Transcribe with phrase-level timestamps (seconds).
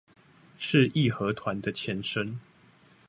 [0.57, 2.39] 是義和團的前身